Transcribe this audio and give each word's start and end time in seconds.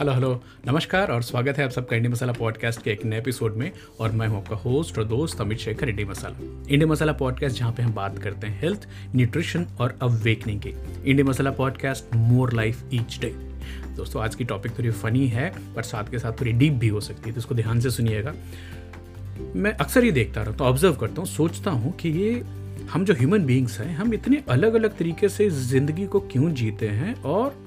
Hello 0.00 0.12
hello 0.12 0.28
नमस्कार 0.66 1.10
और 1.12 1.22
स्वागत 1.22 1.58
है 1.58 1.64
आप 1.64 1.70
सबका 1.70 1.96
इंडी 1.96 2.08
मसाला 2.08 2.32
पॉडकास्ट 2.32 2.82
के 2.82 2.90
एक 2.90 3.04
नए 3.04 3.18
एपिसोड 3.18 3.56
में 3.56 3.70
और 4.00 4.12
मैं 4.12 4.26
हूँ 4.28 4.36
आपका 4.36 4.56
होस्ट 4.56 4.98
और 4.98 5.04
दोस्त 5.04 5.40
Amit 5.40 5.58
Shekhar 5.58 5.88
Indie 5.88 6.04
Masala 6.04 6.64
Indie 6.70 6.84
Masala 6.84 7.12
podcast 7.12 7.58
जहाँ 7.58 7.72
पे 7.72 7.82
हम 7.82 7.92
बात 7.94 8.18
करते 8.18 8.46
हैं 8.46 8.60
हेल्थ 8.60 8.86
न्यूट्रिशन 9.14 9.66
और 9.80 9.96
अवेकनिंग 10.02 10.60
की। 10.60 10.72
Indie 11.10 11.22
Masala 11.22 11.50
podcast 11.50 12.14
more 12.16 12.52
life 12.52 12.82
each 12.94 13.18
day 13.20 13.28
दोस्तों, 13.96 14.22
आज 14.22 14.34
की 14.34 14.44
टॉपिक 14.44 14.78
थोड़ी 14.78 14.90
फनी 14.90 15.26
है, 15.28 15.52
पर 15.76 15.82
साथ 15.82 16.10
के 16.10 16.18
साथ 16.18 16.40
थोड़ी 16.40 16.52
डीप 16.52 16.72
भी 16.72 16.88
हो 16.88 17.00
सकती 17.00 17.30
है 17.30 17.34
तो 17.34 17.38
इसको 17.38 17.54
ध्यान 17.54 17.80
से 17.80 17.90
सुनिएगा। 17.90 18.34
मैं 19.56 19.72
अक्सर 19.72 20.04
ये 20.04 20.12
देखता 20.12 20.42
रहता 20.42 20.64
हूँ 20.64 20.72
ऑब्ज़र्व 20.72 20.94
करता 20.94 21.20
हूँ, 21.20 21.28
सोचता 21.28 21.70
हूँ 21.70 21.96
कि 21.96 22.08
ये 22.10 22.42
हम 22.90 23.04
जो 23.04 23.14
ह्यूमन 23.14 23.44
बींग्स 23.46 23.78
हैं, 23.80 23.94
हम 23.96 24.14
इतने 24.14 24.42
अलग 24.48 24.74
अलग 24.74 24.96
तरीके 24.96 25.28
से 25.28 25.48
ज़िंदगी 25.50 26.06
को 26.06 26.20
क्यों 26.22 26.50
जीते 26.52 26.88
हैं 26.88 27.22
और 27.22 27.62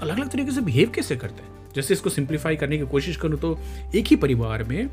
अलग 0.00 0.16
अलग 0.16 0.30
तरीके 0.30 0.52
से 0.52 0.60
बिहेव 0.60 0.90
कैसे 0.90 1.16
करते 1.16 1.42
हैं? 1.42 1.54
जैसे 1.74 1.94
इसको 1.94 2.10
सिंप्लीफाई 2.10 2.56
करने 2.56 2.78
की 2.78 2.86
कोशिश 2.86 3.16
करूँ 3.16 3.38
तो 3.40 3.58
एक 3.94 4.06
ही 4.06 4.16
परिवार 4.16 4.64
में 4.64 4.88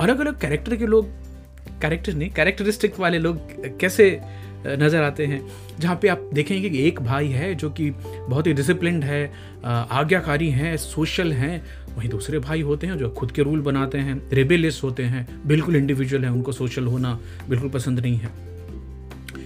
अलग 0.00 0.20
अलग 0.20 0.40
कैरेक्टर 0.40 0.76
के 0.76 0.86
लोग 0.86 1.08
कैरेक्टर 1.82 2.14
नहीं 2.14 2.30
कैरेक्टरिस्टिक 2.30 2.98
वाले 3.00 3.18
लोग 3.18 3.78
कैसे 3.80 4.08
नज़र 4.66 5.02
आते 5.02 5.26
हैं? 5.26 5.40
जहाँ 5.80 5.96
पे 6.02 6.08
आप 6.08 6.28
देखेंगे 6.34 6.70
कि 6.70 6.86
एक 6.88 7.00
भाई 7.00 7.28
है 7.28 7.54
जो 7.54 7.70
कि 7.70 7.90
बहुत 7.90 8.46
ही 8.46 8.52
डिसिप्लिन 8.52 9.02
है 9.02 9.24
आज्ञाकारी 9.64 10.50
हैं 10.50 10.76
सोशल 10.76 11.32
हैं, 11.32 11.62
वहीं 11.96 12.08
दूसरे 12.08 12.38
भाई 12.38 12.60
होते 12.62 12.86
हैं 12.86 12.96
जो 12.98 13.10
खुद 13.10 13.32
के 13.32 13.42
रूल 13.42 13.60
बनाते 13.60 13.98
हैं 13.98 14.20
रेबेलियस 14.32 14.80
होते 14.84 15.02
हैं, 15.02 15.26
बिल्कुल 15.46 15.76
इंडिविजुअल 15.76 16.24
हैं, 16.24 16.30
उनको 16.30 16.52
सोशल 16.52 16.86
होना 16.86 17.18
बिल्कुल 17.48 17.70
पसंद 17.70 18.00
नहीं 18.00 18.16
है। 18.16 18.51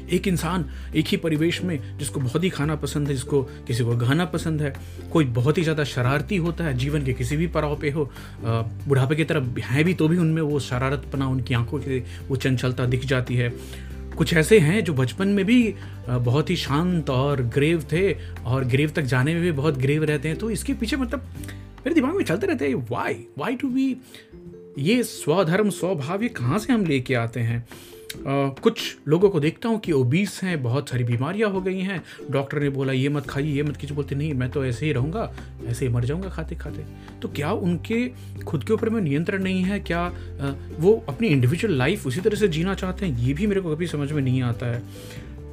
एक 0.09 0.28
इंसान 0.28 0.65
एक 0.96 1.06
ही 1.06 1.16
परिवेश 1.16 1.62
में 1.62 1.98
जिसको 1.98 2.20
बहुत 2.20 2.45
ही 2.45 2.51
खाना 2.51 2.74
पसंद 2.77 3.09
है, 3.09 3.14
जिसको 3.14 3.42
किसी 3.67 3.84
को 3.84 3.97
गाना 3.97 4.25
पसंद 4.27 4.62
है, 4.62 4.75
कोई 5.12 5.25
बहुत 5.25 5.58
ही 5.58 5.62
ज़्यादा 5.62 5.84
शरारती 5.84 6.36
होता 6.36 6.64
है, 6.64 6.77
जीवन 6.78 7.05
के 7.05 7.12
किसी 7.12 7.36
भी 7.36 7.47
पड़ाव 7.48 7.77
पे 7.81 7.91
हो 7.91 8.11
बुढ़ापे 8.44 9.16
की 9.16 9.25
तरफ़ 9.25 9.58
हैं 9.61 9.84
भी 9.84 9.94
तो 9.94 10.08
भी 10.08 10.19
उनमें 10.19 10.42
वो 10.42 10.61
शरारतपना, 10.61 11.28
उनकी 11.28 11.55
आँखों 11.55 11.78
की 11.78 11.98
वो 12.28 12.36
चंचलता 12.36 12.86
दिख 12.86 13.05
जाती 13.05 13.36
है। 13.36 13.53
कुछ 14.16 14.33
ऐसे 14.34 14.58
हैं 14.58 14.83
जो 14.84 14.92
बचपन 14.94 15.28
में 15.28 15.44
भी 15.44 15.75
बहुत 16.09 16.50
ही 16.50 16.56
शांत 16.56 17.11
और 17.11 17.42
ग्रेव 17.55 17.83
थे 17.92 18.12
और 18.44 18.64
ग्रेव 18.64 18.91
तक 18.91 19.03
जाने 19.05 19.34
में 19.34 19.42
भी 19.42 19.50
बहुत 19.53 19.78
ग्रेव 19.78 20.05
रहते 20.05 20.28
हैं 20.28 20.38
तो 20.38 20.50
इसके 20.50 20.75
पीछे 20.75 20.97
मतलब 20.97 21.27
मेरे 21.78 21.94
दिमाग 21.94 22.14
में 22.14 22.25
चलते 22.25 22.47
रहते 22.47 22.69
हैं 22.69 22.75
वाई 22.91 23.14
वाई 23.38 23.56
टू 23.56 23.69
बी 23.69 23.97
ये 24.78 25.03
स्वधर्म, 25.03 25.70
स्वभाव, 25.70 26.22
ये 26.22 26.28
कहाँ 26.28 26.59
से 26.59 26.72
हम 26.72 26.84
लेके 26.84 27.14
आते 27.14 27.41
हैं? 27.41 27.66
कुछ 28.19 28.97
लोगों 29.09 29.31
को 29.31 29.41
देखता 29.41 29.69
हूँ 29.69 29.78
कि 29.81 29.92
ओबीस 29.92 30.41
हैं 30.42 30.62
बहुत 30.62 30.89
सारी 30.89 31.05
बीमारियाँ 31.05 31.50
हो 31.50 31.61
गई 31.61 31.81
हैं। 31.81 32.03
डॉक्टर 32.31 32.61
ने 32.61 32.69
बोला 32.69 32.92
ये 32.92 33.09
मत 33.09 33.27
खाइए 33.27 33.53
ये 33.53 33.62
मत 33.62 33.77
कीजिए। 33.77 33.97
बोलते 33.97 34.14
नहीं 34.14 34.33
मैं 34.34 34.50
तो 34.50 34.64
ऐसे 34.64 34.86
ही 34.86 34.92
रहूँगा 34.92 35.31
ऐसे 35.67 35.86
ही 35.86 35.92
मर 35.92 36.05
जाऊँगा 36.05 36.28
खाते 36.28 36.56
खाते 36.56 36.84
तो 37.22 37.28
क्या 37.28 37.53
उनके 37.53 38.09
खुद 38.44 38.64
के 38.64 38.72
ऊपर 38.72 38.91
में 38.91 39.00
नियंत्रण 39.00 39.42
नहीं 39.42 39.62
है? 39.62 39.81
क्या 39.81 40.06
वो 40.78 41.05
अपनी 41.09 41.28
इंडिविजुअल 41.28 41.75
लाइफ 41.75 42.06
उसी 42.06 42.20
तरह 42.20 42.37
से 42.37 42.48
जीना 42.48 42.75
चाहते 42.75 43.06
हैं? 43.06 43.19
ये 43.19 43.34
भी 43.34 43.47
मेरे 43.47 43.61
को 43.61 43.75
कभी 43.75 43.87
समझ 43.87 44.12
में 44.12 44.22
नहीं 44.22 44.42
आता 44.42 44.67
है। 44.67 44.83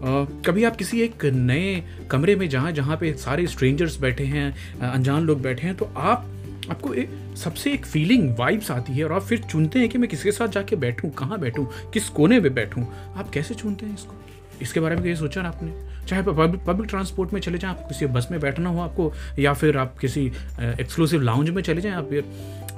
Uh, 0.03 0.27
कभी 0.45 0.63
आप 0.63 0.75
किसी 0.75 1.01
एक 1.01 1.25
नए 1.25 1.83
कमरे 2.11 2.35
में 2.35 2.47
जहाँ 2.49 2.71
जहाँ 2.71 2.97
पे 2.97 3.13
सारे 3.13 3.45
स्ट्रेंजर्स 3.47 3.99
बैठे 3.99 4.23
हैं 4.23 4.79
अनजान 4.89 5.23
लोग 5.23 5.41
बैठे 5.41 5.67
हैं 5.67 5.75
तो 5.75 5.85
आप 5.85 6.25
आपको 6.69 6.93
एक 6.93 7.09
सबसे 7.37 7.71
एक 7.73 7.85
फीलिंग 7.85 8.29
वाइब्स 8.39 8.71
आती 8.71 8.93
है 8.93 9.03
और 9.05 9.13
आप 9.13 9.21
फिर 9.21 9.39
चुनते 9.41 9.79
हैं 9.79 9.89
कि 9.89 9.97
मैं 9.97 10.09
किसके 10.09 10.31
साथ 10.31 10.47
जाके 10.47 10.75
बैठूं, 10.75 11.09
कहाँ 11.09 11.39
बैठूं, 11.39 11.65
किस 11.93 12.09
कोने 12.09 12.39
में 12.39 12.53
बैठूं। 12.53 12.83
आप 13.15 13.29
कैसे 13.29 13.53
चुनते 13.53 13.85
हैं 13.85 13.93
इसको? 13.93 14.15
इसके 14.61 14.79
बारे 14.79 14.95
में 14.95 15.03
कहीं 15.03 15.15
सोचा 15.15 15.41
ना 15.41 15.49
आपने? 15.49 15.71
चाहे 16.07 16.21
पब्लिक 16.21 16.89
ट्रांसपोर्ट 16.89 17.33
में 17.33 17.39
चले 17.41 17.57
जाएँ, 17.57 17.73
आपको 17.73 17.87
किसी 17.87 18.05
बस 18.07 18.27
में 18.31 18.39
बैठना 18.39 18.69
हो 18.69 18.81
आपको, 18.81 19.11
या 19.39 19.53
फिर 19.53 19.77
आप 19.77 19.97
किसी 19.97 20.25
एक्सक्लूसिव 20.61 21.21
लाउंज 21.21 21.49
में 21.49 21.61
चले 21.63 21.81
जाएँ, 21.81 21.95
आप 21.95 22.09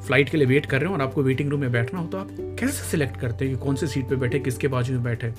फ़्लाइट 0.06 0.30
के 0.30 0.38
लिए 0.38 0.48
वेट 0.48 0.66
कर 0.66 0.80
रहे 0.80 0.88
हो 0.88 0.94
और 0.94 1.02
आपको 1.02 1.24
वेटिंग 1.24 1.50
रूम 1.50 1.62
में 1.62 1.72
बैठना 1.72 2.00
हो 2.00 2.08
तो 2.08 2.18
आप 2.18 2.28
कैसे 2.60 2.90
सिलेक्ट 2.90 3.20
करते 3.20 3.46
हैं 3.46 3.56
कि 3.56 3.64
कौन 3.64 3.76
सी 3.76 3.88
सीट 3.88 4.10
पे 4.10 4.16
बैठे, 4.16 4.40
किसके 4.40 4.68
बाजू 4.68 4.94
में 4.94 5.04
बैठे? 5.04 5.34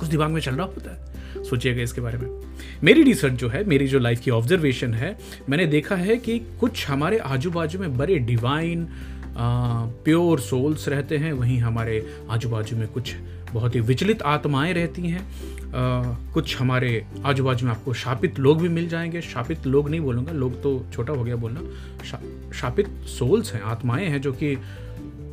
कुछ 0.00 0.08
दिमाग 0.08 0.30
में 0.30 0.40
चल 0.40 0.54
रहा 0.54 0.66
होता 0.66 0.90
है। 0.90 1.09
सोचिएगा 1.36 1.82
इसके 1.82 2.00
बारे 2.00 2.18
में। 2.18 2.28
मेरी 2.84 3.02
रिसर्च 3.02 3.32
जो 3.32 3.48
है 3.48 3.64
मेरी 3.64 3.86
जो 3.86 3.98
लाइफ 3.98 4.20
की 4.20 4.30
ऑब्जर्वेशन 4.30 4.94
है 4.94 5.16
मैंने 5.48 5.66
देखा 5.66 5.96
है 5.96 6.16
कि 6.16 6.38
कुछ 6.60 6.88
हमारे 6.88 7.18
आजू 7.18 7.50
बाजू 7.50 7.78
में 7.78 7.96
बड़े 7.98 8.18
डिवाइन 8.18 8.88
प्योर 10.04 10.40
सोल्स 10.40 10.88
रहते 10.88 11.16
हैं 11.16 11.32
वहीं 11.32 11.58
हमारे 11.58 12.04
आजू 12.30 12.48
बाजू 12.48 12.76
में 12.76 12.86
कुछ 12.88 13.14
बहुत 13.52 13.74
ही 13.74 13.80
विचलित 13.80 14.22
आत्माएँ 14.22 14.72
रहती 14.72 15.02
हैं। 15.02 15.22
कुछ 16.32 16.56
हमारे 16.60 17.04
आजू 17.24 17.44
बाजू 17.44 17.66
में 17.66 17.72
आपको 17.72 17.92
शापित 17.92 18.38
लोग 18.38 18.60
भी 18.62 18.68
मिल 18.68 18.88
जाएँगे। 18.88 19.20
शापित 19.20 19.66
लोग 19.66 19.90
नहीं 19.90 20.00
बोलूँगा 20.00 20.32
लोग 20.32 20.62
तो 20.62 20.86
छोटा 20.92 21.12
हो 21.12 21.24
गया 21.24 21.36
बोलना 21.36 21.60
शा, 22.04 22.20
शापित 22.54 22.88
सोल्स 23.18 23.52
हैं 23.52 23.62
आत्माएँ 23.62 24.06
हैं 24.06 24.20
जो 24.20 24.32
कि 24.32 24.56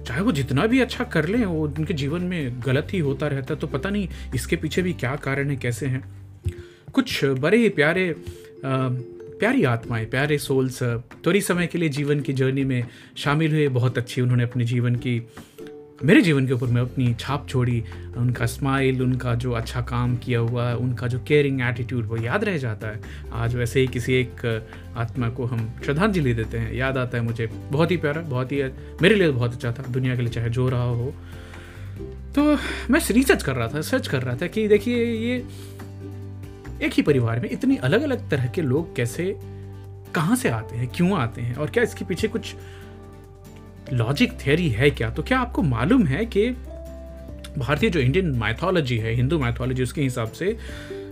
चाहे 0.07 0.21
वो 0.21 0.31
जितना 0.31 0.65
भी 0.67 0.79
अच्छा 0.79 1.03
कर 1.03 1.27
लें 1.27 1.45
वो 1.45 1.67
उनके 1.67 1.93
जीवन 1.93 2.21
में 2.21 2.61
गलत 2.65 2.87
ही 2.93 2.99
होता 2.99 3.27
रहता 3.27 3.53
है 3.53 3.59
तो 3.59 3.67
पता 3.67 3.89
नहीं 3.89 4.07
इसके 4.35 4.55
पीछे 4.55 4.81
भी 4.81 4.93
क्या 4.93 5.15
कारण 5.15 5.49
है 5.49 5.55
कैसे 5.55 5.85
हैं। 5.85 6.03
कुछ 6.93 7.25
बड़े 7.25 7.57
ही 7.57 7.69
प्यारे 7.69 8.09
आ, 8.65 8.89
प्यारी 9.39 9.63
आत्माएँ 9.63 10.05
प्यारे 10.05 10.37
सोल्स 10.37 10.83
थोड़ी 11.25 11.41
समय 11.41 11.67
के 11.67 11.77
लिए 11.77 11.89
जीवन 11.89 12.19
की 12.19 12.33
जर्नी 12.33 12.63
में 12.63 12.87
शामिल 13.17 13.51
हुए 13.51 13.67
बहुत 13.67 13.97
अच्छी 13.97 14.21
उन्होंने 14.21 14.43
अपने 14.43 14.65
जीवन 14.65 14.95
की 14.95 15.21
मेरे 16.03 16.21
जीवन 16.21 16.47
के 16.47 16.53
ऊपर 16.53 16.67
मैं 16.67 16.81
अपनी 16.81 17.13
छाप 17.19 17.47
छोड़ी, 17.49 17.83
उनका 18.17 18.45
स्माइल 18.45 19.01
उनका 19.01 19.33
जो 19.35 19.51
अच्छा 19.51 19.81
काम 19.81 20.15
किया 20.17 20.39
हुआ 20.39 20.73
उनका 20.75 21.07
जो 21.07 21.19
केयरिंग 21.27 21.61
एटीट्यूड 21.61 22.05
वो 22.05 22.17
याद 22.17 22.43
रह 22.43 22.57
जाता 22.57 22.87
है। 22.87 22.99
आज 23.33 23.55
वैसे 23.55 23.79
ही 23.79 23.87
किसी 23.87 24.13
एक 24.13 24.45
आत्मा 24.97 25.29
को 25.29 25.45
हम 25.45 25.67
श्रद्धांजलि 25.85 26.33
देते 26.33 26.57
हैं। 26.57 26.73
याद 26.73 26.97
आता 26.97 27.17
है 27.17 27.23
मुझे, 27.23 27.47
बहुत 27.47 27.91
ही 27.91 27.97
प्यारा, 27.97 28.21
बहुत 28.21 28.51
ही, 28.51 28.63
मेरे 29.01 29.15
लिए 29.15 29.29
बहुत 29.29 29.53
अच्छा 29.53 29.71
था, 29.71 29.83
दुनिया 29.83 30.15
के 30.15 30.21
लिए 30.21 30.31
चाहे 30.31 30.49
जो 30.49 30.69
रहा 30.69 30.83
हो। 30.83 31.13
तो 32.35 32.43
मैं 32.89 32.99
रिसर्च 33.11 33.43
कर 33.43 33.55
रहा 33.55 33.67
था 33.67 33.81
सर्च 33.81 34.07
कर 34.07 34.21
रहा 34.21 34.35
था 34.35 34.47
कि 34.47 34.67
देखिए 34.67 35.03
ये 35.03 35.43
एक 36.83 36.93
ही 36.93 37.01
परिवार 37.01 37.39
में 37.39 37.49
इतनी 37.49 37.75
अलग 37.77 38.01
अलग 38.01 38.29
तरह 38.29 38.47
के 38.47 38.61
लोग 38.61 38.95
कैसे, 38.95 39.35
कहाँ 40.15 40.35
से 40.35 40.49
आते 40.49 40.75
हैं, 40.75 40.87
क्यों 40.95 41.17
आते 41.19 41.41
हैं 41.41 41.55
और 41.55 41.69
क्या 41.69 41.83
इसके 41.83 42.05
पीछे 42.05 42.27
कुछ 42.27 42.55
लॉजिक 43.93 44.31
थेरी 44.47 44.69
है 44.69 44.89
क्या? 44.89 45.09
तो 45.09 45.23
क्या 45.23 45.39
आपको 45.39 45.61
मालूम 45.61 46.05
है 46.05 46.25
कि 46.25 46.49
भारतीय 47.57 47.89
जो 47.89 47.99
इंडियन 47.99 48.31
माइथोलॉजी 48.31 48.97
है 48.97 49.13
हिंदू 49.13 49.39
माइथोलॉजी 49.39 49.83
उसके 49.83 50.01
हिसाब 50.01 50.31
से 50.31 50.57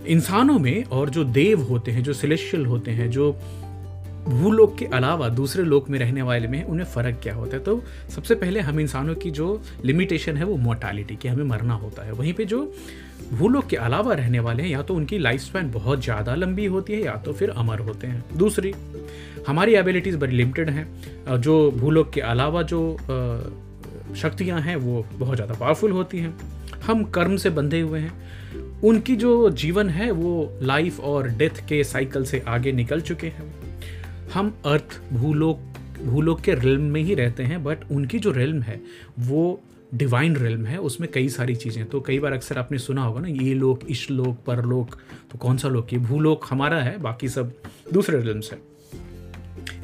इंसानों 0.06 0.58
में 0.58 0.84
और 0.84 1.10
जो 1.10 1.24
देव 1.24 1.62
होते 1.62 1.90
हैं, 1.90 2.02
जो 2.02 2.12
सिलेशियल 2.12 2.66
होते 2.66 2.90
हैं, 2.90 3.10
जो 3.10 3.32
भूलोक 4.28 4.78
के 4.78 4.84
अलावा 4.84 5.28
दूसरे 5.28 5.62
लोक 5.64 5.88
में 5.90 5.98
रहने 5.98 6.22
वाले 6.22 6.48
में, 6.48 6.64
उन्हें 6.64 6.86
फ़र्क 6.86 7.20
क्या 7.22 7.34
होता 7.34 7.56
है? 7.56 7.62
तो 7.62 7.82
सबसे 8.14 8.34
पहले 8.34 8.60
हम 8.60 8.80
इंसानों 8.80 9.14
की 9.14 9.30
जो 9.30 9.62
लिमिटेशन 9.84 10.36
है, 10.36 10.44
वो 10.44 10.56
मोर्टालिटी 10.56 11.16
की, 11.16 11.28
हमें 11.28 11.44
मरना 11.44 11.74
होता 11.74 12.02
है। 12.02 12.12
वहीं 12.12 12.32
पे 12.32 12.44
जो 12.44 12.74
भूलोक 13.32 13.66
के 13.66 13.76
अलावा 13.76 14.14
रहने 14.14 14.38
वाले 14.38 14.62
हैं, 14.62 14.70
या 14.70 14.82
तो 14.82 14.94
उनकी 14.94 15.18
लाइफ 15.18 15.40
स्पैन 15.40 15.70
बहुत 15.70 16.02
ज़्यादा 16.02 16.34
लंबी 16.34 16.66
होती 16.66 16.92
है, 16.92 17.02
या 17.02 17.16
तो 17.16 17.32
फिर 17.32 17.50
अमर 17.50 17.78
होते 17.78 18.06
हैं। 18.06 18.24
दूसरी 18.36 18.74
हमारी 19.46 19.74
एबिलिटीज़ 19.74 20.16
बड़ी 20.16 20.36
लिमिटेड 20.36 20.70
हैं। 20.70 21.40
जो 21.40 21.70
भूलोक 21.70 22.10
के 22.10 22.20
अलावा 22.22 22.62
जो 22.64 22.80
शक्तियाँ 24.16 24.60
हैं, 24.60 24.76
वो 24.76 25.04
बहुत 25.12 25.36
ज़्यादा 25.36 25.54
पावरफुल 25.54 25.90
होती 25.92 26.18
हैं। 26.18 26.36
हम 26.86 27.04
कर्म 27.10 27.36
से 27.36 27.50
बंधे 27.50 27.80
हुए 27.80 28.00
हैं। 28.00 28.80
उनकी 28.84 29.16
जो 29.16 29.50
जीवन 29.52 29.88
है, 29.90 30.10
वो 30.10 30.58
लाइफ 30.62 31.00
और 31.02 31.28
डेथ 31.28 31.66
के 31.68 31.82
साइकिल 31.84 32.24
से 32.24 32.42
आगे 32.48 32.72
निकल 32.72 33.00
चुके 33.02 33.26
हैं। 33.28 33.54
हम 34.34 34.54
अर्थ 34.66 35.00
भूलोक 35.12 35.60
भूलोक 35.98 36.40
के 36.40 36.54
रिल्म 36.54 36.82
में 36.82 37.00
ही 37.02 37.14
रहते 37.14 37.42
हैं 37.42 37.62
बट 37.64 37.90
उनकी 37.92 38.18
जो 38.18 38.30
रिल्म 38.32 38.62
है, 38.62 38.80
वो 39.20 39.60
डिवाइन 39.94 40.36
रिल्म 40.36 40.64
है। 40.66 40.78
उसमें 40.78 41.10
कई 41.12 41.28
सारी 41.28 41.54
चीज़ें 41.56 41.84
तो 41.86 42.00
कई 42.00 42.18
बार 42.18 42.32
अक्सर 42.32 42.58
आपने 42.58 42.78
सुना 42.78 43.02
होगा 43.02 43.20
ना, 43.20 43.28
ये 43.28 43.54
लोक 43.54 43.84
इश्लोक 43.90 44.36
परलोक 44.46 44.94
तो 45.32 45.38
कौन 45.38 45.56
सा 45.56 45.68
लोक? 45.68 45.92
ये 45.92 45.98
भूलोक 46.00 46.46
हमारा 46.50 46.80
है, 46.80 46.98
बाकी 46.98 47.28
सब 47.28 47.52
दूसरे 47.92 48.20
रिल्म 48.20 48.40
है। 48.52 48.58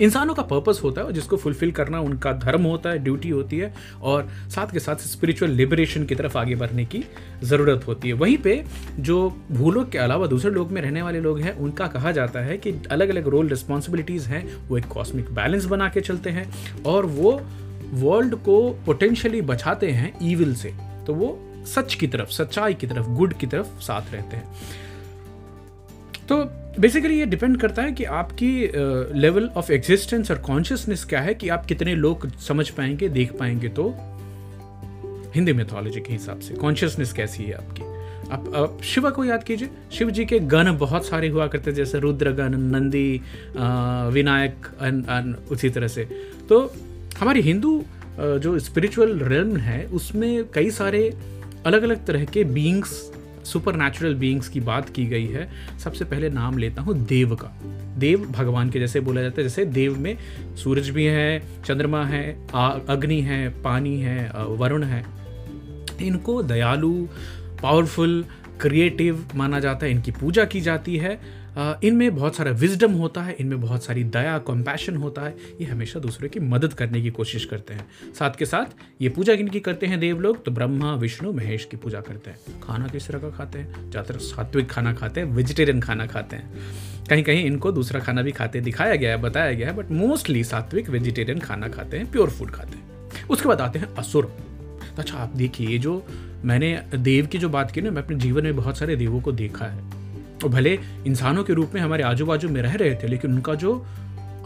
इंसानों 0.00 0.34
का 0.34 0.42
पर्पस 0.42 0.80
होता 0.84 1.02
है 1.02 1.12
जिसको 1.12 1.36
फुलफिल 1.36 1.70
करना 1.72 2.00
उनका 2.00 2.32
धर्म 2.32 2.62
होता 2.62 2.90
है 2.90 2.98
ड्यूटी 2.98 3.28
होती 3.28 3.58
है 3.58 3.74
और 4.02 4.28
साथ 4.50 4.72
के 4.72 4.78
साथ 4.78 4.96
स्पिरिचुअल 4.96 5.50
लिबरेशन 5.50 6.04
की 6.04 6.14
तरफ़ 6.14 6.38
आगे 6.38 6.54
बढ़ने 6.54 6.84
की 6.84 7.04
ज़रूरत 7.42 7.86
होती 7.86 8.08
है। 8.08 8.14
वहीं 8.14 8.38
पे 8.38 8.64
जो 8.98 9.36
भूलोक 9.50 9.88
के 9.88 9.98
अलावा 9.98 10.26
दूसरे 10.26 10.50
लोग 10.50 10.70
में 10.70 10.82
रहने 10.82 11.02
वाले 11.02 11.20
लोग 11.20 11.40
हैं, 11.40 11.56
उनका 11.56 11.86
कहा 11.86 12.12
जाता 12.12 12.40
है 12.40 12.58
कि 12.58 12.72
अलग 12.90 13.08
अलग 13.08 13.28
रोल 13.28 13.48
रिस्पॉन्सिबिलिटीज़ 13.48 14.28
हैं, 14.28 14.68
वो 14.68 14.78
एक 14.78 14.86
कॉस्मिक 14.86 15.30
बैलेंस 15.34 15.64
बना 15.64 15.88
के 15.88 16.00
चलते 16.00 16.30
हैं 16.30 16.54
और 16.82 17.06
वो 17.06 17.40
वर्ल्ड 17.92 18.34
को 18.34 18.70
पोटेंशियली 18.86 19.40
बचाते 19.42 19.90
हैं 19.90 20.12
ईविल 20.22 20.54
से। 20.54 20.74
तो 21.06 21.14
वो 21.14 21.38
सच 21.66 21.94
की 21.94 22.06
तरफ़, 22.06 22.28
सच्चाई 22.28 22.74
की 22.74 22.86
तरफ़ 22.86 23.06
गुड 23.06 23.34
की 23.34 23.46
तरफ़ 23.46 23.66
साथ 23.66 24.12
रहते 24.12 24.36
हैं। 24.36 24.44
बेसिकली 26.80 27.18
ये 27.18 27.26
डिपेंड 27.26 27.60
करता 27.60 27.82
है 27.82 27.92
कि 27.92 28.04
आपकी 28.04 28.50
लेवल 29.20 29.50
ऑफ़ 29.56 29.72
एग्जिस्टेंस 29.72 30.30
और 30.30 30.38
कॉन्शियसनेस 30.38 31.04
क्या 31.04 31.20
है 31.20 31.34
कि 31.34 31.48
आप 31.48 31.66
कितने 31.66 31.94
लोग 31.94 32.28
समझ 32.38 32.68
पाएँगे 32.70 33.08
देख 33.08 33.32
पाएँगे। 33.32 33.68
तो 33.68 33.88
हिंदी 35.34 35.52
मेथोलॉजी 35.52 36.00
के 36.00 36.12
हिसाब 36.12 36.40
से 36.40 36.54
कॉन्शियसनेस 36.54 37.12
कैसी 37.12 37.42
है 37.42 37.52
आपकी? 37.52 37.82
आप, 38.32 38.52
आप 38.56 38.82
शिव 38.82 39.10
को 39.10 39.24
याद 39.24 39.44
कीजिए। 39.44 39.68
शिव 39.92 40.10
जी 40.10 40.24
के 40.24 40.38
गण 40.38 40.76
बहुत 40.78 41.06
सारे 41.06 41.28
हुआ 41.28 41.46
करते 41.46 41.72
जैसे 41.72 42.00
रुद्रगण 42.00 42.56
नंदी 42.56 43.20
विनायक 44.12 44.66
अन, 44.80 45.02
अन, 45.02 45.36
उसी 45.50 45.70
तरह 45.70 45.88
से। 45.88 46.04
तो 46.48 46.74
हमारी 47.20 47.40
हिंदू 47.40 47.84
जो 48.18 48.58
स्पिरिचुअल 48.58 49.18
रेलम 49.18 49.56
है 49.56 49.84
उसमें 49.86 50.44
कई 50.54 50.70
सारे 50.70 51.08
अलग 51.66 51.82
अलग 51.82 52.06
तरह 52.06 52.24
के 52.24 52.44
बींग्स 52.44 53.12
सुपर 53.44 53.76
नेचुरल 53.76 54.14
बींग्स 54.14 54.48
की 54.48 54.60
बात 54.60 54.88
की 54.88 55.06
गई 55.06 55.26
है, 55.26 55.48
सबसे 55.78 56.04
पहले 56.04 56.28
नाम 56.30 56.58
लेता 56.58 56.82
हूँ 56.82 56.94
देव 57.06 57.34
का। 57.34 57.52
देव 57.98 58.24
भगवान 58.30 58.70
के 58.70 58.80
जैसे 58.80 59.00
बोला 59.00 59.22
जाता 59.22 59.40
है, 59.40 59.42
जैसे 59.42 59.64
देव 59.64 59.98
में 59.98 60.16
सूरज 60.56 60.88
भी 60.90 61.04
है, 61.04 61.42
चंद्रमा 61.64 62.04
है 62.04 62.24
अग्नि 62.88 63.20
है, 63.20 63.48
पानी 63.62 64.00
है 64.00 64.30
वरुण 64.34 64.84
है। 64.84 65.04
इनको 66.00 66.42
दयालु 66.42 66.92
पावरफुल 67.62 68.24
क्रिएटिव 68.60 69.24
माना 69.34 69.60
जाता 69.60 69.86
है, 69.86 69.92
इनकी 69.92 70.10
पूजा 70.10 70.44
की 70.44 70.60
जाती 70.60 70.96
है। 70.96 71.18
इनमें 71.56 72.14
बहुत 72.16 72.36
सारा 72.36 72.50
विजडम 72.52 72.92
होता 72.92 73.22
है, 73.22 73.36
इनमें 73.40 73.60
बहुत 73.60 73.84
सारी 73.84 74.04
दया 74.06 74.36
कंपैशन 74.40 74.96
होता 74.96 75.22
है। 75.22 75.34
ये 75.60 75.66
हमेशा 75.66 76.00
दूसरे 76.00 76.28
की 76.28 76.40
मदद 76.40 76.72
करने 76.72 77.00
की 77.02 77.10
कोशिश 77.10 77.44
करते 77.44 77.74
हैं। 77.74 77.86
साथ 78.18 78.36
के 78.38 78.44
साथ 78.44 79.02
ये 79.02 79.08
पूजा 79.08 79.34
किनकी 79.34 79.60
करते 79.60 79.86
हैं 79.86 80.00
देव 80.00 80.20
लोग 80.20 80.44
तो 80.44 80.50
ब्रह्मा, 80.50 80.94
विष्णु, 80.94 81.32
महेश 81.32 81.64
की 81.64 81.76
पूजा 81.76 82.00
करते 82.00 82.30
हैं। 82.30 82.60
खाना 82.62 82.88
किस 82.88 83.08
तरह 83.08 83.18
का 83.18 83.30
खाते 83.30 83.58
हैं? 83.58 83.90
ज़्यादातर 83.90 84.18
सात्विक 84.20 84.70
खाना 84.70 84.92
खाते 84.92 85.20
हैं 85.20 85.26
वेजिटेरियन 85.28 85.80
खाना 85.80 86.06
खाते 86.06 86.36
हैं। 86.36 87.06
कहीं 87.10 87.22
कहीं 87.22 87.44
इनको 87.44 87.72
दूसरा 87.72 88.00
खाना 88.00 88.22
भी 88.22 88.32
खाते 88.32 88.60
दिखाया 88.60 88.94
गया 88.94 89.10
है, 89.10 89.22
बताया 89.22 89.52
गया 89.52 89.68
है 89.68 89.76
बट 89.76 89.90
मोस्टली 89.92 90.44
सात्विक 90.44 90.88
वेजिटेरियन 90.90 91.38
खाना 91.40 91.68
खाते 91.68 91.96
हैं 91.96 92.10
प्योर 92.10 92.30
फ़ूड 92.30 92.50
खाते 92.50 92.78
हैं। 92.78 93.26
उसके 93.28 93.48
बाद 93.48 93.60
आते 93.60 93.78
हैं 93.78 93.94
असुर। 93.94 94.32
अच्छा 94.98 95.18
आप 95.18 95.36
देखिए 95.36 95.78
जो 95.78 96.04
मैंने 96.44 96.78
देव 96.94 97.26
की 97.26 97.38
जो 97.38 97.48
बात 97.48 97.70
की 97.70 97.80
ना, 97.80 97.90
मैं 97.90 98.02
अपने 98.02 98.16
जीवन 98.16 98.44
में 98.44 98.56
बहुत 98.56 98.78
सारे 98.78 98.96
देवों 98.96 99.20
को 99.20 99.32
देखा 99.32 99.66
है। 99.66 99.91
और 100.44 100.50
भले 100.50 100.78
इंसानों 101.06 101.44
के 101.44 101.52
रूप 101.52 101.74
में 101.74 101.80
हमारे 101.80 102.02
आजू 102.02 102.26
बाजू 102.26 102.48
में 102.48 102.60
रह 102.62 102.74
रहे 102.74 102.94
थे, 102.94 103.08
लेकिन 103.08 103.32
उनका 103.32 103.54
जो 103.54 103.74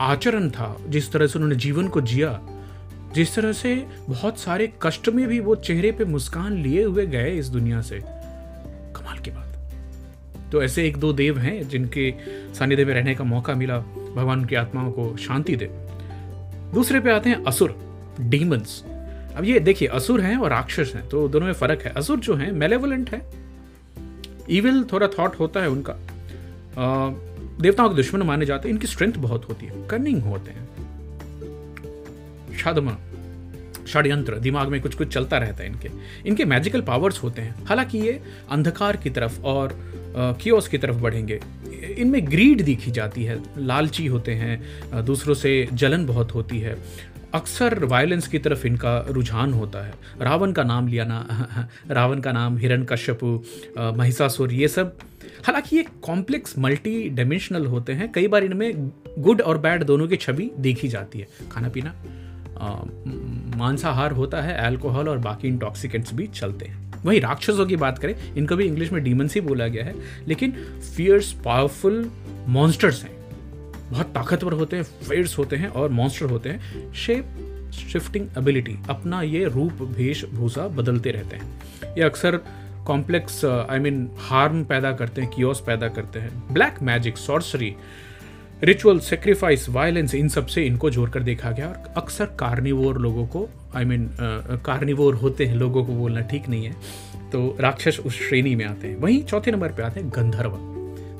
आचरण 0.00 0.50
था, 0.50 0.76
जिस 0.88 1.10
तरह 1.12 1.26
से 1.26 1.38
उन्होंने 1.38 1.56
जीवन 1.56 1.88
को 1.88 2.00
जिया, 2.00 2.38
जिस 3.14 3.34
तरह 3.34 3.52
से 3.52 3.74
बहुत 4.08 4.38
सारे 4.38 4.72
कष्ट 4.82 5.08
में 5.08 5.26
भी 5.28 5.40
वो 5.40 5.54
चेहरे 5.56 5.92
पे 5.92 6.04
मुस्कान 6.04 6.52
लिए 6.52 6.82
हुए 6.84 7.06
गए 7.06 7.30
इस 7.30 7.48
दुनिया 7.48 7.80
से, 7.80 8.00
कमाल 8.96 9.18
की 9.18 9.30
बात। 9.30 10.52
तो 10.52 10.62
ऐसे 10.62 10.86
एक 10.86 10.96
दो 10.96 11.12
देव 11.12 11.38
हैं, 11.38 11.68
जिनके 11.68 12.12
सानिध्य 12.54 12.84
में 12.84 12.92
रहने 12.94 13.14
का 13.14 13.24
मौका 13.24 13.54
मिला, 13.54 13.78
भगवान 13.78 14.44
की 14.44 14.54
आत्माओं 14.54 14.90
को 14.92 15.16
शांति 15.16 15.56
दे। 15.56 15.70
दूसरे 16.74 17.00
पे 17.00 17.10
आते 17.10 17.30
हैं 17.30 17.44
असुर 17.44 17.74
डीमंस 18.20 18.82
अब 19.36 19.44
ये 19.44 19.58
देखिए, 19.60 19.88
असुर 19.88 20.20
हैं 20.20 20.36
और 20.36 20.50
राक्षस 20.50 20.92
हैं 20.94 21.08
तो 21.08 21.26
दोनों 21.28 21.46
में 21.46 21.52
फ़र्क 21.54 21.82
है। 21.82 21.92
असुर 21.92 22.18
जो 22.18 22.34
हैं 22.34 22.50
मेलेवलेंट 22.52 23.10
है 23.10 23.20
ईविल 24.50 24.84
थोड़ा 24.92 25.08
थॉट 25.08 25.38
होता 25.40 25.60
है 25.60 25.68
उनका। 25.68 25.96
देवताओं 27.60 27.88
के 27.88 27.94
दुश्मन 27.94 28.22
माने 28.22 28.46
जाते 28.46 28.68
हैं, 28.68 28.74
इनकी 28.74 28.86
स्ट्रेंथ 28.86 29.12
बहुत 29.12 29.48
होती 29.48 29.66
है 29.66 29.86
कनिंग 29.88 30.22
होते 30.22 30.50
हैं। 30.50 30.64
शादमा, 32.58 32.96
षड्यंत्र, 33.86 34.38
दिमाग 34.38 34.68
में 34.68 34.80
कुछ 34.80 34.94
कुछ 34.94 35.08
चलता 35.08 35.38
रहता 35.38 35.62
है 35.64 35.70
इनके। 35.70 35.90
इनके 36.26 36.44
मैजिकल 36.44 36.80
पावर्स 36.80 37.22
होते 37.22 37.42
हैं। 37.42 37.64
हालाँकि 37.66 37.98
ये 37.98 38.20
अंधकार 38.50 38.96
की 38.96 39.10
तरफ़ 39.10 39.40
और 39.42 39.76
कियोस 40.16 40.68
की 40.68 40.78
तरफ़ 40.78 40.96
बढ़ेंगे। 40.96 41.40
इनमें 41.98 42.26
ग्रीड 42.30 42.62
दिखी 42.62 42.90
जाती 42.90 43.24
है, 43.24 43.38
लालची 43.58 44.06
होते 44.06 44.32
हैं 44.32 45.04
दूसरों 45.04 45.34
से 45.34 45.68
जलन 45.72 46.06
बहुत 46.06 46.34
होती 46.34 46.58
है। 46.58 46.76
अक्सर 47.36 47.84
वायलेंस 47.84 48.26
की 48.28 48.38
तरफ़ 48.38 48.66
इनका 48.66 48.98
रुझान 49.10 49.52
होता 49.52 49.84
है। 49.86 49.94
रावण 50.20 50.52
का 50.52 50.62
नाम 50.62 50.88
लिया 50.88 51.04
ना 51.04 51.68
रावण 51.90 52.20
का 52.20 52.32
नाम 52.32 52.56
हिरण 52.58 52.84
कश्यपु 52.84 53.42
महिषासुर, 53.78 54.52
ये 54.52 54.68
सब। 54.68 54.96
हालाँकि 55.44 55.76
ये 55.76 55.84
कॉम्प्लेक्स 56.02 56.58
मल्टी 56.58 57.08
डायमेंशनल 57.08 57.66
होते 57.66 57.92
हैं। 57.92 58.12
कई 58.12 58.28
बार 58.28 58.44
इनमें 58.44 58.88
गुड 59.18 59.40
और 59.40 59.58
बैड 59.58 59.82
दोनों 59.82 60.08
की 60.08 60.16
छवि 60.16 60.50
देखी 60.58 60.88
जाती 60.88 61.18
है। 61.18 61.28
खाना 61.52 61.68
पीना 61.68 61.94
मांसाहार 63.56 64.12
होता 64.12 64.40
है 64.42 64.56
अल्कोहल 64.56 65.08
और 65.08 65.18
बाकी 65.18 65.48
इंटॉक्सिकेंट्स 65.48 66.14
भी 66.14 66.26
चलते 66.26 66.66
हैं। 66.66 66.94
वहीं 67.04 67.20
राक्षसों 67.20 67.66
की 67.66 67.76
बात 67.76 67.98
करें, 67.98 68.14
इनको 68.34 68.56
भी 68.56 68.64
इंग्लिश 68.64 68.92
में 68.92 69.02
डीमंस 69.04 69.34
ही 69.34 69.40
बोला 69.40 69.66
गया 69.66 69.84
है। 69.84 69.94
लेकिन 70.28 70.52
फियर्स 70.96 71.32
पावरफुल 71.44 72.10
मॉन्स्टर्स 72.48 73.02
हैं। 73.04 73.15
बहुत 73.90 74.06
ताकतवर 74.06 74.52
होते 74.52 74.76
हैं 74.76 74.82
फेड्स 74.82 75.38
होते 75.38 75.56
हैं 75.56 75.68
और 75.68 75.90
मॉन्स्टर 75.90 76.26
होते 76.26 76.48
हैं। 76.48 76.92
शेप 76.92 77.72
शिफ्टिंग 77.72 78.28
एबिलिटी 78.38 78.76
अपना 78.90 79.22
ये 79.22 79.44
रूप, 79.44 79.72
भेष 79.72 80.24
वेशभूषा 80.24 80.68
बदलते 80.68 81.10
रहते 81.10 81.36
हैं। 81.36 81.94
ये 81.98 82.02
अक्सर 82.02 82.36
कॉम्प्लेक्स 82.86 83.44
आई 83.44 83.78
मीन 83.78 84.08
हार्म 84.18 84.64
पैदा 84.64 84.92
करते 84.92 85.22
हैं 85.22 85.30
कियोस 85.30 85.60
पैदा 85.66 85.88
करते 85.88 86.18
हैं। 86.18 86.54
Black 86.54 86.82
magic 86.82 87.16
sorcery 87.18 87.74
ritual 88.64 88.98
sacrifice 88.98 89.68
violence 89.68 90.14
इन 90.14 90.28
सबसे 90.28 90.64
इनको 90.64 90.90
जोड़कर 90.90 91.22
देखा 91.22 91.50
गया 91.50 91.68
और 91.68 91.92
अक्सर 91.96 92.24
कार्निवोर 92.24 92.98
लोगों 92.98 93.26
को 93.26 93.48
आई 93.74 93.84
मीन 93.84 94.08
कार्निवोर 94.66 95.14
होते 95.14 95.46
हैं, 95.46 95.56
लोगों 95.56 95.84
को 95.84 95.92
बोलना 95.92 96.20
ठीक 96.20 96.48
नहीं 96.48 96.66
है। 96.66 96.72
तो 97.32 97.56
राक्षस 97.60 98.00
उस 98.06 98.20
श्रेणी 98.28 98.54
में 98.54 98.64
आते 98.64 98.88
हैं। 98.88 98.96
वहीं 98.96 99.22
चौथे 99.24 99.50
नंबर 99.50 99.68
पे 99.68 99.82
आते 99.82 100.00
हैं 100.00 100.10
गंधर्व। 100.10 100.75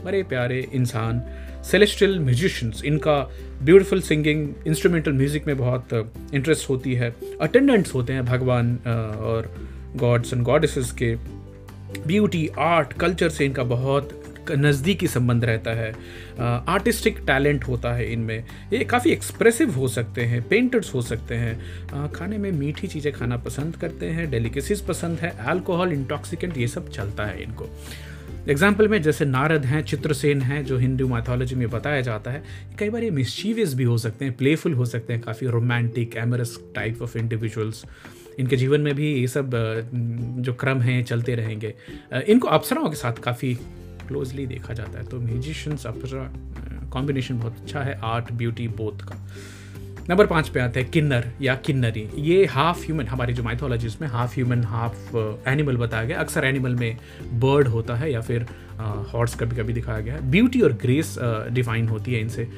बड़े 0.06 0.22
प्यारे 0.22 0.60
इंसान 0.74 1.22
सेलेस्टियल 1.70 2.18
म्यूजिशंस 2.20 2.82
इनका 2.84 3.18
ब्यूटीफुल 3.62 4.00
सिंगिंग 4.02 4.48
इंस्ट्रूमेंटल 4.66 5.12
म्यूज़िक 5.12 5.46
में 5.46 5.56
बहुत 5.58 5.92
इंटरेस्ट 6.34 6.68
होती 6.70 6.94
है। 6.94 7.14
अटेंडेंट्स 7.40 7.94
होते 7.94 8.12
हैं 8.12 8.24
भगवान 8.24 8.76
और 9.22 9.54
गॉड्स 9.96 10.32
एंड 10.32 10.42
गॉडेसेस 10.42 10.92
के। 10.92 11.14
ब्यूटी 12.06 12.48
आर्ट 12.58 12.92
कल्चर 12.92 13.28
से 13.28 13.44
इनका 13.44 13.62
बहुत 13.64 14.22
नज़दीकी 14.50 15.06
संबंध 15.08 15.44
रहता 15.44 15.70
है। 15.74 15.90
आर्टिस्टिक 16.68 17.18
टैलेंट 17.26 17.64
होता 17.64 17.92
है 17.92 18.12
इनमें। 18.12 18.44
ये 18.72 18.84
काफ़ी 18.84 19.10
एक्सप्रेसिव 19.10 19.70
हो 19.70 19.88
सकते 19.88 20.24
हैं 20.24 20.42
पेंटर्स 20.48 20.92
हो 20.94 21.02
सकते 21.02 21.34
हैं। 21.34 21.54
uh, 21.86 22.14
खाने 22.14 22.38
में 22.38 22.50
मीठी 22.52 22.86
चीज़ें 22.86 23.12
खाना 23.12 23.36
पसंद 23.46 23.76
करते 23.76 24.06
हैं 24.08 24.30
डेलिकेसीज 24.30 24.80
पसंद 24.86 25.18
है 25.18 25.30
अल्कोहल 25.46 25.92
इंटॉक्सिकेंट 25.92 26.58
ये 26.58 26.68
सब 26.68 26.90
चलता 26.90 27.26
है 27.26 27.42
इनको। 27.42 27.68
एग्ज़ाम्पल 28.48 28.88
में 28.88 29.00
जैसे 29.02 29.24
नारद 29.24 29.64
हैं, 29.64 29.82
चित्रसेन 29.82 30.40
हैं, 30.42 30.64
जो 30.64 30.76
हिंदू 30.78 31.06
माथोलॉजी 31.08 31.54
में 31.54 31.68
बताया 31.70 32.00
जाता 32.00 32.30
है, 32.30 32.42
कई 32.78 32.90
बार 32.90 33.02
ये 33.02 33.10
मिसचीवियस 33.10 33.74
भी 33.74 33.84
हो 33.84 33.96
सकते 33.98 34.24
हैं 34.24 34.36
प्लेफुल 34.36 34.74
हो 34.74 34.84
सकते 34.84 35.12
हैं, 35.12 35.22
काफ़ी 35.22 35.46
romantic 35.46 36.16
amorous 36.16 36.58
type 36.74 37.02
of 37.02 37.16
individuals 37.18 37.84
इनके 38.38 38.56
जीवन 38.56 38.80
में 38.80 38.94
भी 38.94 39.12
ये 39.12 39.26
सब 39.26 39.50
जो 40.40 40.54
क्रम 40.54 40.80
हैं, 40.80 41.02
चलते 41.04 41.34
रहेंगे। 41.34 41.74
इनको 42.28 42.48
अप्सराओं 42.48 42.88
के 42.90 42.96
साथ 42.96 43.22
काफ़ी 43.22 43.54
क्लोजली 44.08 44.46
देखा 44.46 44.74
जाता 44.74 44.98
है 44.98 45.04
तो 45.04 45.20
म्यूजिशंस 45.20 45.86
अप्सरा 45.86 46.30
कॉम्बिनेशन 46.92 47.38
बहुत 47.38 47.56
अच्छा 47.60 47.80
है 47.80 47.98
आर्ट 48.04 48.32
ब्यूटी 48.32 48.68
बोथ 48.70 49.06
का। 49.08 49.16
नंबर 50.10 50.26
पाँच 50.26 50.48
पे 50.48 50.60
आते 50.60 50.80
हैं 50.80 50.90
किन्नर 50.90 51.24
या 51.42 51.54
किन्नरी। 51.66 52.06
ये 52.16 52.44
हाफ़ 52.46 52.84
ह्यूमन 52.84 53.06
हमारी 53.06 53.32
जो 53.32 53.42
माइथोलॉजी 53.42 53.88
में 54.00 54.08
हाफ़ 54.08 54.34
ह्यूमन 54.34 54.62
हाफ़ 54.64 55.16
एनिमल 55.48 55.76
बताया 55.76 56.04
गया। 56.04 56.18
अक्सर 56.18 56.44
एनिमल 56.44 56.74
में 56.74 56.96
बर्ड 57.40 57.68
होता 57.68 57.94
है 57.94 58.12
या 58.12 58.20
फिर 58.20 58.46
हॉर्स 59.12 59.34
uh, 59.34 59.40
कभी 59.40 59.56
कभी 59.56 59.72
दिखाया 59.72 60.00
गया 60.00 60.14
है। 60.14 60.30
ब्यूटी 60.30 60.60
और 60.60 60.72
ग्रेस 60.72 61.14
डिफाइन 61.52 61.88
होती 61.88 62.14
है 62.14 62.20
इनसे। 62.20 62.48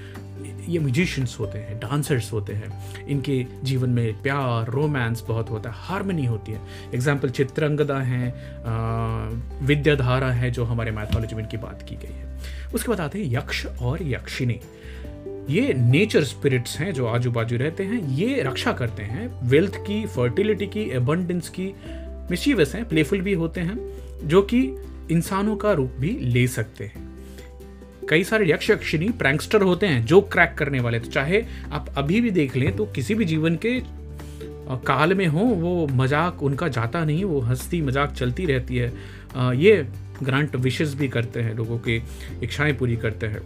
ये 0.69 0.79
म्यूजिशियंस 0.79 1.37
होते 1.41 1.59
हैं 1.59 1.79
डांसर्स 1.81 2.33
होते 2.33 2.53
हैं। 2.53 3.07
इनके 3.07 3.45
जीवन 3.65 3.91
में 3.91 4.23
प्यार 4.23 4.71
रोमांस 4.71 5.25
बहुत 5.29 5.51
होता 5.51 5.71
है 5.71 5.77
हारमोनी 5.79 6.25
होती 6.27 6.53
है। 6.53 6.61
एग्ज़ाम्पल 6.95 7.31
चित्रंगदा 7.31 7.99
हैं 8.01 8.33
uh, 8.63 9.65
विद्याधारा 9.69 10.31
है 10.33 10.51
जो 10.51 10.65
हमारे 10.65 10.91
मैथोलॉजी 10.91 11.37
में 11.37 11.43
इनकी 11.43 11.57
बात 11.57 11.83
की 11.89 11.97
गई 11.97 12.15
है। 12.15 12.27
उसके 12.75 12.89
बाद 12.89 13.01
आते 13.01 13.19
हैं 13.19 13.33
यक्ष 13.33 13.67
और 13.67 14.03
यक्षिणी। 14.03 14.61
ये 15.49 15.73
नेचर 15.75 16.25
स्पिरिट्स 16.25 16.77
हैं 16.79 16.93
जो 16.95 17.07
आजू 17.07 17.31
बाजू 17.31 17.57
रहते 17.57 17.85
हैं, 17.85 18.01
ये 18.09 18.43
रक्षा 18.43 18.73
करते 18.73 19.03
हैं 19.03 19.29
वेल्थ 19.49 19.77
की 19.87 20.05
फर्टिलिटी 20.07 20.67
की 20.67 20.83
एबंडेंस 20.93 21.49
की 21.49 21.73
मिशीवस 22.31 22.75
हैं 22.75 22.89
प्लेफुल 22.89 23.21
भी 23.21 23.33
होते 23.35 23.61
हैं, 23.61 23.79
जो 24.25 24.43
कि 24.43 24.61
इंसानों 25.11 25.57
का 25.57 25.73
रूप 25.73 25.93
भी 25.99 26.11
ले 26.23 26.47
सकते 26.49 26.85
हैं। 26.85 27.07
कई 28.09 28.25
सारे 28.25 28.51
यक्ष 28.51 28.71
यक्षिणी 28.71 29.09
प्रैंकस्टर 29.19 29.63
होते 29.63 29.87
हैं 29.87 30.05
जो 30.07 30.21
क्रैक 30.23 30.55
करने 30.59 30.81
वाले 30.81 31.01
तो 31.01 31.11
चाहे 31.11 31.43
आप 31.73 31.89
अभी 31.99 32.21
भी 32.21 32.31
देख 32.31 32.57
लें 32.57 32.77
तो 32.77 32.87
किसी 32.87 33.15
भी 33.15 33.25
जीवन 33.25 33.57
के 33.57 33.81
काल 34.87 35.15
में 35.15 35.27
हो, 35.27 35.41
वो 35.41 35.87
मज़ाक 35.93 36.43
उनका 36.43 36.69
जाता 36.69 37.05
नहीं, 37.05 37.25
वो 37.25 37.41
हंसती, 37.41 37.81
मज़ाक 37.83 38.13
चलती 38.13 38.47
रहती 38.47 38.77
है। 38.77 38.93
ये 39.57 39.87
ग्रांट 40.23 40.57
विशेष 40.57 40.93
भी 40.95 41.09
करते 41.09 41.41
हैं, 41.41 41.55
लोगों 41.57 41.79
की 41.79 41.97
इच्छाएँ 42.43 42.73
पूरी 42.73 42.97
करते 42.97 43.27
हैं। 43.27 43.41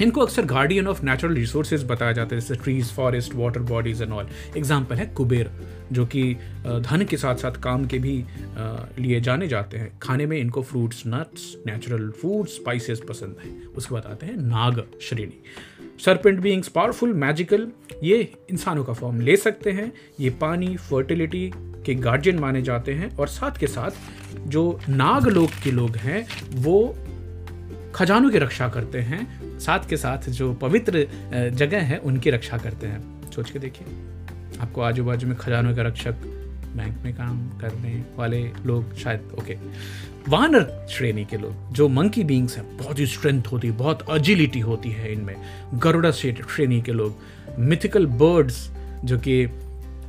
इनको 0.00 0.20
अक्सर 0.20 0.44
गार्डियन 0.46 0.86
ऑफ़ 0.88 1.04
नेचुरल 1.04 1.34
रिसोर्सेज 1.34 1.84
बताया 1.84 2.12
जाता 2.12 2.34
है, 2.34 2.40
जैसे 2.40 2.54
trees 2.54 2.92
forest 2.92 3.34
water 3.34 3.60
bodies 3.62 4.02
and 4.02 4.12
all 4.12 4.28
example 4.56 4.96
है 4.96 5.06
कुबेर, 5.16 5.50
जो 5.92 6.06
कि 6.06 6.22
धन 6.64 7.04
के 7.10 7.16
साथ 7.16 7.36
साथ 7.36 7.60
काम 7.62 7.86
के 7.86 7.98
भी 7.98 8.24
लिए 8.98 9.20
जाने 9.20 9.48
जाते 9.48 9.78
हैं। 9.78 9.98
खाने 10.02 10.26
में 10.26 10.36
इनको 10.38 10.62
fruits 10.62 11.02
nuts 11.06 11.54
natural 11.66 12.10
food 12.22 12.46
spices 12.48 13.02
पसंद 13.08 13.36
है। 13.44 13.50
उसके 13.68 13.94
बाद 13.94 14.06
आते 14.06 14.26
हैं 14.26 14.36
नाग 14.38 14.82
श्रेणी। 15.02 15.42
सरपेंट 16.04 16.40
बींग्स 16.40 16.68
पावरफुल 16.68 17.12
मैजिकल 17.14 17.66
ये 18.02 18.16
इंसानों 18.50 18.84
का 18.84 18.92
फॉर्म 18.92 19.20
ले 19.20 19.36
सकते 19.36 19.70
हैं। 19.70 19.92
ये 20.20 20.30
पानी 20.40 20.76
फर्टिलिटी 20.80 21.50
के 21.86 21.94
गार्जियन 21.94 22.38
माने 22.38 22.62
जाते 22.62 22.92
हैं। 22.94 23.14
और 23.16 23.28
साथ 23.28 23.58
के 23.60 23.66
साथ 23.66 24.46
जो 24.48 24.80
नाग 24.88 25.28
लोक 25.28 25.50
के 25.64 25.70
लोग 25.70 25.96
हैं, 25.96 26.26
वो 26.54 26.96
खजानों 27.94 28.30
की 28.30 28.38
रक्षा 28.38 28.68
करते 28.68 29.00
हैं, 29.00 29.58
साथ 29.58 29.88
के 29.88 29.96
साथ 29.96 30.28
जो 30.30 30.52
पवित्र 30.54 31.06
जगह 31.54 31.82
है, 31.82 31.98
उनकी 31.98 32.30
रक्षा 32.30 32.58
करते 32.58 32.86
हैं। 32.86 33.30
सोच 33.30 33.50
के 33.50 33.58
देखिए। 33.58 33.86
आपको 34.60 34.80
आजू 34.80 35.04
बाजू 35.04 35.28
में 35.28 35.36
खजानों 35.36 35.74
का 35.76 35.82
रक्षक, 35.82 36.14
बैंक 36.76 36.96
में 37.04 37.12
काम 37.14 37.48
करने 37.58 38.02
वाले 38.16 38.42
लोग 38.66 38.94
शायद, 38.94 39.20
ओके। 39.38 39.54
वानर 40.28 40.86
श्रेणी 40.90 41.24
के 41.24 41.36
लोग, 41.36 41.72
जो 41.72 41.88
मंकी 41.88 42.24
बींग्स 42.24 42.56
हैं, 42.56 42.76
बहुत 42.76 42.98
ही 42.98 43.06
स्ट्रेंथ 43.06 43.42
होती 43.52 43.68
है 43.68 43.76
बहुत 43.76 44.02
अजिलिटी 44.10 44.60
होती 44.60 44.90
है 44.90 45.12
इनमें। 45.12 45.34
गरुड़ा 45.74 46.10
श्रेणी 46.10 46.80
के 46.82 46.92
लोग 46.92 47.18
मिथिकल 47.58 48.06
बर्ड्स 48.06 48.70
जो 49.04 49.18
कि 49.18 49.46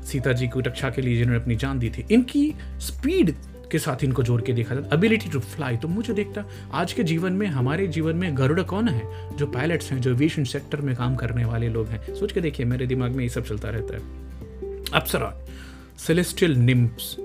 सीता 0.06 0.32
जी 0.32 0.48
को 0.48 0.60
रक्षा 0.60 0.89
के 0.89 1.01
लिए 1.01 1.18
जिन्होंने 1.18 1.42
अपनी 1.42 1.56
जान 1.56 1.80
दी 1.80 1.89
थी, 1.89 2.06
इनकी 2.12 2.54
स्पीड 2.80 3.34
के 3.72 3.79
साथ 3.79 4.03
इनको 4.03 4.24
जोड़ 4.24 4.41
के 4.41 4.53
देखा 4.53 4.75
जाता 4.75 4.95
अबिलिटी 4.95 5.29
टू 5.29 5.39
फ्लाई 5.39 5.77
तो 5.77 5.88
मुझे 5.88 6.13
देखता, 6.13 6.43
आज 6.74 6.93
के 6.93 7.03
जीवन 7.03 7.34
में, 7.34 7.48
हमारे 7.48 7.88
जीवन 7.88 8.15
में 8.15 8.38
गरुड़ 8.38 8.62
कौन 8.63 8.88
है? 8.89 9.38
जो 9.38 9.48
पायलट्स 9.48 9.91
हैं, 9.91 10.00
जो 10.01 10.12
एविएशन 10.12 10.43
सेक्टर 10.43 10.81
में 10.81 10.95
काम 10.95 11.15
करने 11.15 11.45
वाले 11.45 11.69
लोग 11.69 11.88
हैं। 11.88 12.15
सोच 12.15 12.31
के 12.31 12.41
देखिए, 12.41 12.65
मेरे 12.65 12.86
दिमाग 12.88 13.12
में 13.12 13.24
ये 13.24 13.29
सब 13.29 13.45
चलता 13.45 13.69
रहता 13.69 13.95
है। 13.95 14.01
अप्सरा 14.93 15.34
सेलेस्टियल 15.98 16.55
निम्स 16.55 17.15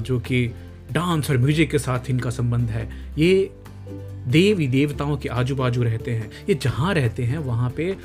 जो 0.00 0.18
कि 0.20 0.46
डांस 0.92 1.30
और 1.30 1.38
म्यूज़िक 1.38 1.70
के 1.70 1.78
साथ 1.78 2.10
इनका 2.10 2.30
संबंध 2.30 2.70
है। 2.70 2.88
ये 3.18 3.50
देवी 4.28 4.66
देवताओं 4.68 5.16
के 5.16 5.28
आजू 5.28 5.56
बाजू 5.56 5.82
रहते 5.82 6.10
हैं। 6.10 6.30
ये 6.48 6.54
जहाँ 6.54 6.94
रहते 6.94 7.24
हैं, 7.24 7.38
वहाँ 7.38 7.72
पे 7.76 7.96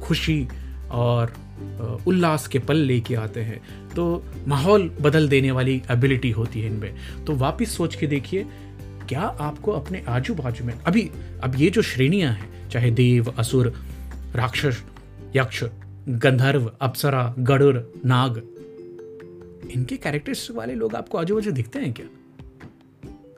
खुशी 0.00 0.46
और 0.90 1.32
उल्लास 2.06 2.46
के 2.46 2.58
पल 2.58 2.76
लेके 2.76 3.14
आते 3.14 3.40
हैं। 3.40 3.88
तो 3.94 4.24
माहौल 4.48 4.88
बदल 5.00 5.28
देने 5.28 5.50
वाली 5.50 5.82
एबिलिटी 5.90 6.30
होती 6.30 6.60
है 6.60 6.66
इनमें। 6.66 6.94
तो 7.26 7.36
वापस 7.36 7.76
सोच 7.76 7.94
के 7.94 8.06
देखिए, 8.06 8.46
क्या 9.08 9.20
आपको 9.20 9.72
अपने 9.72 10.04
आजू 10.08 10.34
बाजू 10.34 10.64
में, 10.64 10.74
अभी, 10.86 11.10
अब 11.42 11.52
ये 11.56 11.70
जो 11.70 11.82
श्रेणियाँ 11.82 12.32
हैं, 12.32 12.70
चाहे 12.70 12.90
देव, 12.90 13.34
असुर, 13.38 13.74
राक्षस, 14.34 14.84
यक्ष, 15.36 15.64
गंधर्व, 16.08 16.72
अप्सरा, 16.80 17.34
गरुड़, 17.38 17.78
नाग, 18.06 18.42
इनके 19.76 19.96
कैरेक्टर्स 19.96 20.50
वाले 20.50 20.74
लोग 20.74 20.94
आपको 20.94 21.18
आजू 21.18 21.34
बाजू 21.34 21.50
दिखते 21.50 21.78
हैं 21.78 21.92
क्या? 21.92 22.06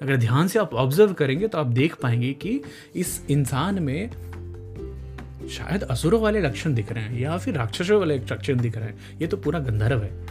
अगर 0.02 0.16
ध्यान 0.16 0.48
से 0.48 0.58
आप 0.58 0.74
ऑब्ज़र्व 0.74 1.12
करेंगे 1.12 1.48
तो 1.48 1.58
आप 1.58 1.66
देख 1.66 1.94
पाएँगे 1.94 2.32
कि 2.32 2.60
इस 2.96 3.22
इंसान 3.30 3.82
में 3.82 4.10
शायद 5.50 5.82
असुरों 5.82 6.20
वाले 6.20 6.40
लक्षण 6.40 6.74
दिख 6.74 6.92
रहे 6.92 7.04
हैं 7.04 7.18
या 7.18 7.36
फिर 7.38 7.54
राक्षसों 7.54 7.98
वाले 7.98 8.18
लक्षण 8.18 8.60
दिख 8.60 8.76
रहे 8.76 8.86
हैं। 8.86 8.98
ये 9.20 9.26
तो 9.26 9.36
पूरा 9.36 9.58
गंधर्व 9.58 10.02
है। 10.02 10.26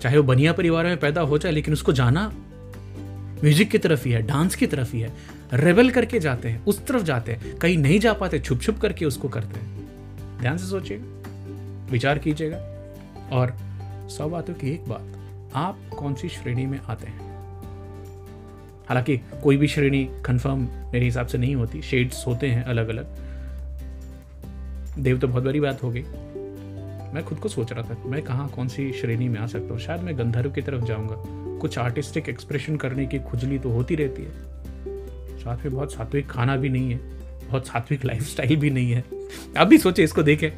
चाहे 0.00 0.16
वो 0.16 0.22
बनिया 0.22 0.52
परिवार 0.52 0.84
में 0.84 0.96
पैदा 0.96 1.20
हो 1.20 1.38
जाए, 1.38 1.52
लेकिन 1.52 1.74
उसको 1.74 1.92
जाना 1.92 2.32
म्यूज़िक 3.44 3.70
की 3.70 3.78
तरफ़ 3.78 4.04
ही 4.04 4.10
है, 4.10 4.22
डांस 4.22 4.54
की 4.54 4.66
तरफ़ 4.66 4.92
ही 4.92 5.00
है। 5.00 5.12
रेबल 5.52 5.90
करके 5.90 6.20
जाते 6.20 6.48
हैं, 6.48 6.64
उस 6.64 6.86
तरफ़ 6.86 7.02
जाते 7.02 7.32
हैं। 7.32 7.56
कहीं 7.56 7.78
नहीं 7.78 8.00
जा 8.00 8.12
पाते 8.12 8.38
छुप 8.38 8.60
छुप 8.60 8.78
करके 8.78 9.04
उसको 9.04 9.28
करते 9.28 9.60
हैं। 9.60 9.88
ध्यान 10.40 10.58
से 10.58 10.66
सोचिएगा, 10.66 11.04
विचार 11.90 12.18
कीजिएगा। 12.18 12.56
और 13.32 13.56
सौ 14.10 14.28
बातों 14.28 14.54
की 14.54 14.70
एक 14.70 14.84
बात, 14.88 15.12
आप 15.54 15.78
कौन 15.98 16.14
सी 16.14 16.28
श्रेणी 16.28 16.66
में 16.66 16.80
आते 16.80 17.06
हैं? 17.06 17.30
हालाँकि 18.88 19.20
कोई 19.42 19.56
भी 19.56 19.68
श्रेणी 19.68 20.10
कंफर्म 20.24 20.68
मेरे 20.92 21.04
हिसाब 21.04 21.26
से 21.26 21.38
नहीं 21.38 21.54
होती 21.54 21.82
शेड्स 21.82 22.26
होते 22.26 22.46
हैं 22.46 22.64
अलग 22.64 22.88
अलग 22.88 23.19
देव 24.98 25.18
तो 25.18 25.28
बहुत 25.28 25.44
बड़ी 25.44 25.60
बात 25.60 25.82
हो 25.82 25.90
गई। 25.90 26.02
मैं 27.14 27.22
खुद 27.24 27.38
को 27.38 27.48
सोच 27.48 27.72
रहा 27.72 27.82
था, 27.82 27.96
मैं 28.06 28.22
कहाँ, 28.22 28.48
कौन 28.48 28.68
सी 28.68 28.92
श्रेणी 28.92 29.28
में 29.28 29.38
आ 29.40 29.46
सकता 29.46 29.72
हूँ? 29.72 29.80
शायद 29.80 30.00
मैं 30.00 30.18
गंधर्व 30.18 30.50
की 30.50 30.62
तरफ़ 30.62 30.84
जाऊँगा। 30.84 31.16
कुछ 31.60 31.78
आर्टिस्टिक 31.78 32.28
एक्सप्रेशन 32.28 32.76
करने 32.76 33.06
की 33.06 33.18
खुजली 33.18 33.58
तो 33.58 33.70
होती 33.70 33.94
रहती 33.94 34.22
है। 34.22 35.38
साथ 35.38 35.56
में 35.56 35.74
बहुत 35.74 35.92
सात्विक 35.92 36.26
खाना 36.26 36.56
भी 36.56 36.68
नहीं 36.68 36.90
है, 36.90 36.98
बहुत 37.48 37.66
सात्विक 37.66 38.04
लाइफ 38.04 38.40
भी 38.40 38.70
नहीं 38.70 38.92
है। 38.92 39.04
आप 39.58 39.66
भी 39.66 39.78
सोचे, 39.78 40.04
इसको 40.04 40.22
देखें 40.22 40.50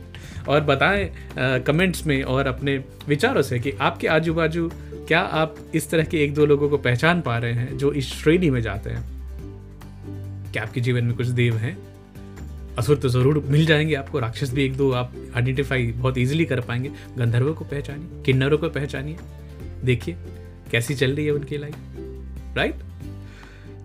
और 0.49 0.61
बताएँ 0.61 1.11
कमेंट्स 1.39 2.07
में 2.07 2.23
और 2.23 2.47
अपने 2.47 2.77
विचारों 3.09 3.43
से 3.43 3.59
कि 3.59 3.71
आपके 3.71 4.09
आजू 4.09 4.35
बाजू 4.35 4.71
क्या 5.09 5.21
आप 5.21 5.57
इस 5.75 5.91
तरह 5.91 6.05
के 6.05 6.23
एक 6.25 6.35
दो 6.35 6.47
लोगों 6.47 6.69
को 6.69 6.79
पहचान 6.79 7.21
पा 7.21 7.39
रहे 7.39 7.53
हैं 7.53 7.77
जो 7.79 7.93
इस 7.93 8.13
श्रेणी 8.15 8.51
में 8.51 8.61
जाते 8.61 8.91
हैं? 8.91 9.03
क्या 10.53 10.63
आपके 10.63 10.81
जीवन 10.81 11.05
में 11.05 11.17
कुछ 11.17 11.27
देव 11.27 11.57
हैं? 11.57 11.77
असुर 12.79 12.97
तो 12.97 13.09
ज़रूर 13.09 13.39
मिल 13.49 13.65
जाएँगे 13.67 13.95
आपको, 13.95 14.19
राक्षस 14.19 14.53
भी 14.53 14.65
एक 14.65 14.77
दो 14.77 14.91
आप 14.93 15.13
आइडेंटिफाई 15.37 15.87
बहुत 15.87 16.19
इजीली 16.19 16.45
कर 16.45 16.61
पाएँगे। 16.61 16.91
गंधर्वों 17.19 17.55
को 17.55 17.65
पहचानिए, 17.65 18.23
किन्नरों 18.23 18.59
को 18.59 18.69
पहचानिए। 18.69 19.17
देखिए, 19.85 20.17
कैसी 20.71 20.95
चल 20.95 21.15
रही 21.17 21.27
है 21.27 21.33
उनकी 21.33 21.59
लाइफ 21.59 22.57
राइट 22.57 22.75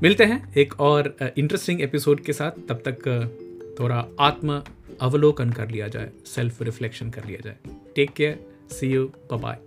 मिलते 0.03 0.23
हैं 0.23 0.53
एक 0.57 0.79
और 0.81 1.15
इंटरेस्टिंग 1.37 1.81
एपिसोड 1.81 2.19
के 2.19 2.33
साथ। 2.33 2.59
तब 2.69 2.81
तक 2.87 3.77
थोड़ा 3.79 4.05
आत्म 4.19 4.61
अवलोकन 5.01 5.49
कर 5.49 5.69
लिया 5.69 5.87
जाए 5.87 6.11
सेल्फ 6.25 6.61
रिफ्लेक्शन 6.61 7.09
कर 7.09 7.25
लिया 7.25 7.39
जाए। 7.45 7.75
Take 7.95 8.11
care 8.11 8.39
see 8.71 8.87
you 8.87 9.05
bye 9.33 9.57